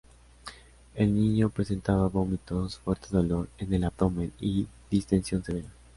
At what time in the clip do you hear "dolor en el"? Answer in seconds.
3.11-3.83